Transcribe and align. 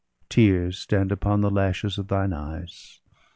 Tears 0.29 0.79
stand 0.79 1.11
upon 1.11 1.41
the 1.41 1.51
lashes 1.51 1.99
of 1.99 2.07
thine 2.07 2.33
eyes. 2.33 2.99